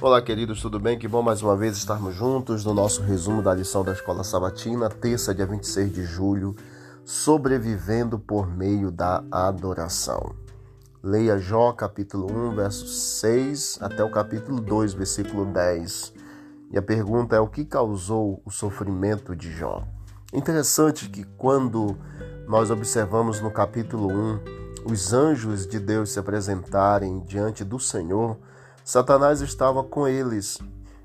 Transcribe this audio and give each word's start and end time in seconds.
Olá, 0.00 0.22
queridos, 0.22 0.62
tudo 0.62 0.78
bem? 0.78 0.96
Que 0.96 1.08
bom 1.08 1.22
mais 1.22 1.42
uma 1.42 1.56
vez 1.56 1.76
estarmos 1.76 2.14
juntos 2.14 2.64
no 2.64 2.72
nosso 2.72 3.02
resumo 3.02 3.42
da 3.42 3.52
lição 3.52 3.82
da 3.82 3.90
Escola 3.90 4.22
Sabatina, 4.22 4.88
terça, 4.88 5.34
dia 5.34 5.44
26 5.44 5.92
de 5.92 6.04
julho, 6.04 6.54
sobrevivendo 7.04 8.16
por 8.16 8.46
meio 8.46 8.92
da 8.92 9.24
adoração. 9.28 10.36
Leia 11.02 11.36
Jó, 11.36 11.72
capítulo 11.72 12.32
1, 12.32 12.54
verso 12.54 12.86
6 12.86 13.78
até 13.82 14.04
o 14.04 14.10
capítulo 14.10 14.60
2, 14.60 14.94
versículo 14.94 15.44
10. 15.46 16.12
E 16.70 16.78
a 16.78 16.82
pergunta 16.82 17.34
é: 17.34 17.40
o 17.40 17.48
que 17.48 17.64
causou 17.64 18.40
o 18.44 18.52
sofrimento 18.52 19.34
de 19.34 19.50
Jó? 19.50 19.82
Interessante 20.32 21.08
que 21.08 21.24
quando 21.36 21.98
nós 22.46 22.70
observamos 22.70 23.40
no 23.40 23.50
capítulo 23.50 24.06
1 24.06 24.40
os 24.92 25.12
anjos 25.12 25.66
de 25.66 25.80
Deus 25.80 26.12
se 26.12 26.20
apresentarem 26.20 27.18
diante 27.24 27.64
do 27.64 27.80
Senhor, 27.80 28.38
Satanás 28.88 29.42
estava 29.42 29.84
com 29.84 30.08
eles. 30.08 30.58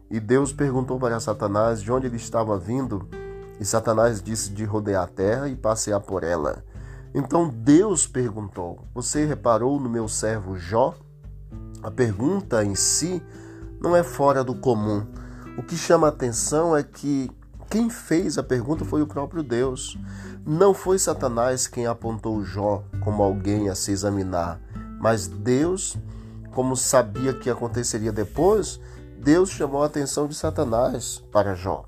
E 0.10 0.18
Deus 0.18 0.54
perguntou 0.54 0.98
para 0.98 1.20
Satanás 1.20 1.82
de 1.82 1.92
onde 1.92 2.08
ele 2.08 2.16
estava 2.16 2.58
vindo, 2.58 3.10
e 3.60 3.66
Satanás 3.66 4.24
disse 4.24 4.52
de 4.52 4.64
rodear 4.64 5.04
a 5.04 5.08
terra 5.08 5.50
e 5.50 5.56
passear 5.58 6.00
por 6.00 6.24
ela. 6.24 6.64
Então 7.14 7.50
Deus 7.50 8.08
perguntou: 8.08 8.80
Você 8.96 9.26
reparou 9.26 9.82
no 9.82 9.90
meu 9.90 10.08
servo 10.08 10.56
Jó? 10.58 10.96
A 11.84 11.92
pergunta 11.92 12.64
em 12.64 12.74
si 12.74 13.22
não 13.82 13.94
é 13.94 14.02
fora 14.02 14.46
do 14.46 14.56
comum. 14.56 15.06
O 15.58 15.62
que 15.62 15.76
chama 15.76 16.08
a 16.08 16.10
atenção 16.10 16.74
é 16.78 16.84
que 16.84 17.30
quem 17.70 17.90
fez 17.90 18.38
a 18.38 18.44
pergunta 18.44 18.86
foi 18.86 19.02
o 19.02 19.08
próprio 19.08 19.44
Deus. 19.44 19.98
Não 20.46 20.74
foi 20.74 20.98
Satanás 20.98 21.68
quem 21.68 21.86
apontou 21.86 22.46
Jó 22.46 22.82
como 23.02 23.22
alguém 23.22 23.68
a 23.68 23.76
se 23.76 23.92
examinar, 23.92 24.62
mas 25.02 25.28
Deus 25.28 25.98
como 26.54 26.76
sabia 26.76 27.34
que 27.34 27.50
aconteceria 27.50 28.12
depois, 28.12 28.80
Deus 29.18 29.50
chamou 29.50 29.84
a 29.84 29.88
atenção 29.88 30.28
de 30.28 30.36
Satanás 30.36 31.24
para 31.32 31.56
Jó. 31.56 31.86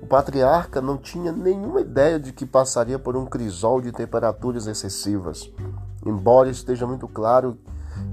O 0.00 0.06
patriarca 0.06 0.80
não 0.80 0.96
tinha 0.96 1.32
nenhuma 1.32 1.80
ideia 1.80 2.18
de 2.18 2.32
que 2.32 2.46
passaria 2.46 2.98
por 2.98 3.16
um 3.16 3.26
crisol 3.26 3.80
de 3.80 3.92
temperaturas 3.92 4.66
excessivas. 4.66 5.50
Embora 6.04 6.48
esteja 6.48 6.86
muito 6.86 7.08
claro 7.08 7.58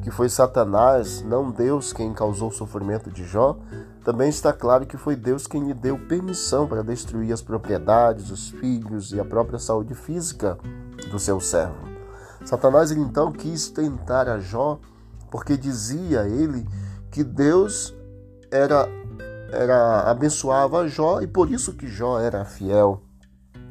que 0.01 0.09
foi 0.09 0.27
Satanás, 0.27 1.21
não 1.21 1.51
Deus, 1.51 1.93
quem 1.93 2.13
causou 2.13 2.49
o 2.49 2.53
sofrimento 2.53 3.11
de 3.11 3.23
Jó, 3.23 3.57
também 4.03 4.27
está 4.27 4.51
claro 4.51 4.85
que 4.85 4.97
foi 4.97 5.15
Deus 5.15 5.45
quem 5.45 5.65
lhe 5.65 5.73
deu 5.73 5.97
permissão 5.97 6.67
para 6.67 6.83
destruir 6.83 7.31
as 7.31 7.41
propriedades, 7.41 8.31
os 8.31 8.49
filhos 8.49 9.11
e 9.13 9.19
a 9.19 9.25
própria 9.25 9.59
saúde 9.59 9.93
física 9.93 10.57
do 11.11 11.19
seu 11.19 11.39
servo. 11.39 11.87
Satanás 12.43 12.91
então 12.91 13.31
quis 13.31 13.69
tentar 13.69 14.27
a 14.27 14.39
Jó 14.39 14.79
porque 15.33 15.57
dizia 15.57 16.27
ele 16.27 16.63
que 17.09 17.23
Deus 17.23 17.91
era 18.51 18.87
era 19.51 20.01
abençoava 20.01 20.87
Jó 20.87 21.21
e 21.21 21.27
por 21.27 21.49
isso 21.49 21.73
que 21.73 21.87
Jó 21.87 22.19
era 22.19 22.45
fiel. 22.45 23.01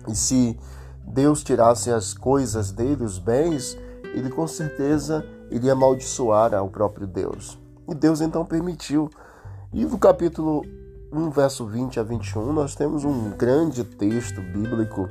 E 0.08 0.14
se 0.14 0.58
Deus 1.06 1.44
tirasse 1.44 1.92
as 1.92 2.14
coisas 2.14 2.72
dele, 2.72 3.04
os 3.04 3.16
bens, 3.16 3.78
ele 4.12 4.28
com 4.28 4.44
certeza 4.44 5.24
iria 5.52 5.72
amaldiçoar 5.72 6.52
ao 6.52 6.68
próprio 6.68 7.06
Deus. 7.06 7.56
E 7.88 7.94
Deus 7.94 8.20
então 8.20 8.44
permitiu. 8.44 9.08
E 9.72 9.84
no 9.84 9.98
capítulo 9.98 10.62
1, 11.12 11.30
verso 11.30 11.64
20 11.64 12.00
a 12.00 12.02
21, 12.02 12.52
nós 12.52 12.74
temos 12.74 13.04
um 13.04 13.30
grande 13.30 13.84
texto 13.84 14.40
bíblico 14.40 15.08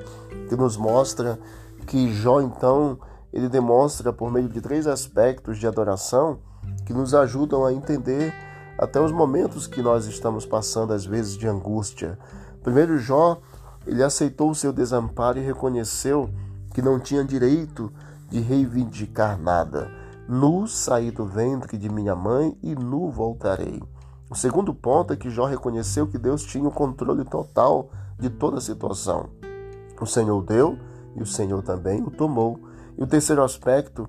que 0.50 0.56
nos 0.58 0.76
mostra 0.76 1.40
que 1.88 2.14
Jó 2.14 2.42
então 2.42 3.00
ele 3.34 3.48
demonstra 3.48 4.12
por 4.12 4.32
meio 4.32 4.50
de 4.50 4.62
três 4.62 4.88
aspectos 4.88 5.58
de 5.58 5.68
adoração 5.68 6.40
que 6.86 6.94
nos 6.94 7.14
ajudam 7.14 7.66
a 7.66 7.74
entender 7.74 8.34
até 8.78 9.00
os 9.00 9.12
momentos 9.12 9.68
que 9.68 9.82
nós 9.82 10.06
estamos 10.06 10.46
passando 10.46 10.94
às 10.94 11.06
vezes 11.06 11.38
de 11.38 11.48
angústia. 11.48 12.18
Primeiro 12.64 12.98
Jó, 12.98 13.40
ele 13.86 14.04
aceitou 14.04 14.50
o 14.50 14.56
seu 14.56 14.72
desamparo 14.72 15.40
e 15.40 15.42
reconheceu 15.42 16.30
que 16.74 16.82
não 16.82 17.00
tinha 17.00 17.24
direito 17.24 17.92
de 18.30 18.40
reivindicar 18.40 19.40
nada. 19.40 19.92
Nu 20.28 20.68
saí 20.68 21.12
do 21.12 21.26
ventre 21.26 21.78
de 21.78 21.90
minha 21.90 22.16
mãe 22.16 22.58
e 22.64 22.74
nu 22.74 23.10
voltarei. 23.10 23.82
O 24.30 24.36
segundo 24.36 24.74
ponto 24.74 25.12
é 25.12 25.18
que 25.18 25.30
Jó 25.30 25.46
reconheceu 25.46 26.08
que 26.08 26.18
Deus 26.18 26.44
tinha 26.44 26.68
o 26.68 26.72
controle 26.72 27.26
total 27.26 27.90
de 28.18 28.30
toda 28.30 28.60
a 28.60 28.62
situação. 28.62 29.30
O 30.00 30.06
Senhor 30.06 30.42
deu 30.44 30.78
e 31.16 31.22
o 31.22 31.26
Senhor 31.26 31.62
também 31.62 32.02
o 32.02 32.10
tomou. 32.10 32.58
E 32.98 33.04
o 33.04 33.08
terceiro 33.08 33.44
aspecto 33.44 34.08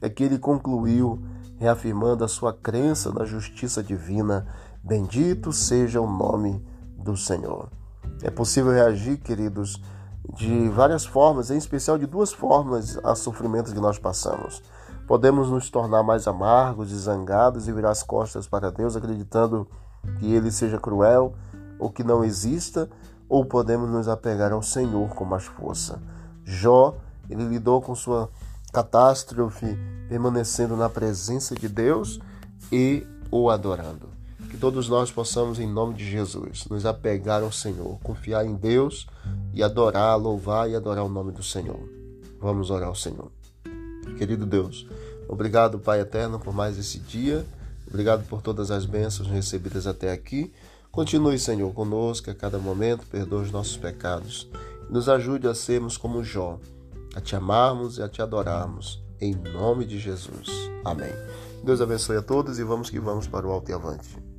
é 0.00 0.08
que 0.08 0.24
ele 0.24 0.38
concluiu, 0.38 1.22
reafirmando 1.58 2.24
a 2.24 2.28
sua 2.28 2.52
crença 2.52 3.12
na 3.12 3.24
justiça 3.24 3.82
divina: 3.82 4.46
Bendito 4.82 5.52
seja 5.52 6.00
o 6.00 6.10
nome 6.10 6.64
do 6.96 7.16
Senhor. 7.16 7.70
É 8.22 8.30
possível 8.30 8.72
reagir, 8.72 9.18
queridos, 9.18 9.80
de 10.34 10.68
várias 10.68 11.04
formas, 11.04 11.50
em 11.50 11.56
especial 11.56 11.98
de 11.98 12.06
duas 12.06 12.32
formas, 12.32 12.98
a 13.04 13.14
sofrimentos 13.14 13.72
que 13.72 13.80
nós 13.80 13.98
passamos. 13.98 14.62
Podemos 15.06 15.50
nos 15.50 15.68
tornar 15.70 16.02
mais 16.02 16.26
amargos 16.26 16.92
e 16.92 16.96
zangados 16.96 17.66
e 17.66 17.72
virar 17.72 17.90
as 17.90 18.02
costas 18.02 18.46
para 18.46 18.70
Deus, 18.70 18.96
acreditando 18.96 19.68
que 20.18 20.32
Ele 20.32 20.50
seja 20.50 20.78
cruel 20.78 21.34
ou 21.78 21.90
que 21.90 22.04
não 22.04 22.24
exista, 22.24 22.88
ou 23.28 23.44
podemos 23.44 23.90
nos 23.90 24.08
apegar 24.08 24.52
ao 24.52 24.62
Senhor 24.62 25.08
com 25.10 25.24
mais 25.24 25.44
força. 25.44 26.00
Jó 26.44 26.96
ele 27.32 27.48
lidou 27.48 27.80
com 27.80 27.94
sua 27.94 28.30
catástrofe 28.72 29.76
permanecendo 30.08 30.76
na 30.76 30.88
presença 30.88 31.54
de 31.54 31.68
Deus 31.68 32.20
e 32.70 33.06
o 33.30 33.50
adorando. 33.50 34.08
Que 34.50 34.56
todos 34.56 34.88
nós 34.88 35.10
possamos, 35.10 35.58
em 35.58 35.66
nome 35.66 35.94
de 35.94 36.08
Jesus, 36.08 36.66
nos 36.68 36.84
apegar 36.84 37.42
ao 37.42 37.50
Senhor, 37.50 37.98
confiar 38.02 38.44
em 38.44 38.54
Deus 38.54 39.06
e 39.54 39.62
adorar, 39.62 40.16
louvar 40.18 40.68
e 40.68 40.76
adorar 40.76 41.04
o 41.04 41.08
nome 41.08 41.32
do 41.32 41.42
Senhor. 41.42 41.80
Vamos 42.40 42.70
orar 42.70 42.88
ao 42.88 42.94
Senhor. 42.94 43.30
Querido 44.18 44.44
Deus, 44.44 44.86
obrigado, 45.28 45.78
Pai 45.78 46.00
eterno, 46.00 46.38
por 46.38 46.54
mais 46.54 46.78
esse 46.78 46.98
dia. 46.98 47.46
Obrigado 47.88 48.26
por 48.26 48.42
todas 48.42 48.70
as 48.70 48.84
bênçãos 48.84 49.28
recebidas 49.28 49.86
até 49.86 50.12
aqui. 50.12 50.52
Continue, 50.90 51.38
Senhor, 51.38 51.72
conosco 51.72 52.30
a 52.30 52.34
cada 52.34 52.58
momento, 52.58 53.06
perdoe 53.06 53.44
os 53.44 53.50
nossos 53.50 53.76
pecados. 53.76 54.48
Nos 54.90 55.08
ajude 55.08 55.46
a 55.46 55.54
sermos 55.54 55.96
como 55.96 56.22
Jó, 56.22 56.58
a 57.14 57.20
te 57.20 57.36
amarmos 57.36 57.98
e 57.98 58.02
a 58.02 58.08
te 58.08 58.22
adorarmos. 58.22 59.02
Em 59.20 59.34
nome 59.34 59.84
de 59.84 59.98
Jesus. 59.98 60.48
Amém. 60.84 61.12
Deus 61.62 61.80
abençoe 61.80 62.16
a 62.16 62.22
todos 62.22 62.58
e 62.58 62.64
vamos 62.64 62.90
que 62.90 62.98
vamos 62.98 63.28
para 63.28 63.46
o 63.46 63.52
alto 63.52 63.70
e 63.70 63.74
avante. 63.74 64.31